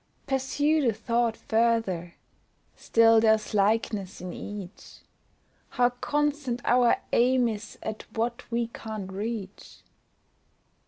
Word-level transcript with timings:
Pursue 0.25 0.81
the 0.87 0.93
thought 0.93 1.37
further, 1.37 2.15
still 2.75 3.19
there's 3.21 3.53
likeness 3.53 4.19
in 4.19 4.33
each, 4.33 5.01
How 5.69 5.91
constant 5.91 6.59
our 6.65 6.97
aim 7.13 7.47
is 7.47 7.77
at 7.83 8.07
what 8.17 8.49
we 8.49 8.65
can't 8.73 9.11
reach. 9.13 9.83